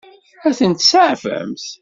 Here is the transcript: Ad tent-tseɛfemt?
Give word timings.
Ad 0.47 0.53
tent-tseɛfemt? 0.57 1.65